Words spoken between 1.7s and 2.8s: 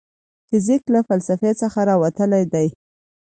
راوتلی دی.